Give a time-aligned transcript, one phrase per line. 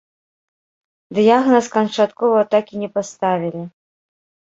[1.17, 3.61] Дыягназ канчаткова так і не паставілі.